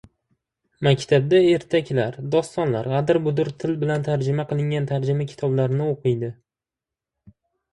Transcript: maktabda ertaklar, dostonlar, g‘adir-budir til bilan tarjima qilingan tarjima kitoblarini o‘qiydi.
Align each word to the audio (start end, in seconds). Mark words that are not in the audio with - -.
maktabda 0.85 1.41
ertaklar, 1.57 2.17
dostonlar, 2.35 2.89
g‘adir-budir 2.95 3.51
til 3.65 3.75
bilan 3.83 4.07
tarjima 4.09 4.47
qilingan 4.55 4.89
tarjima 4.93 5.29
kitoblarini 5.33 5.91
o‘qiydi. 5.93 6.33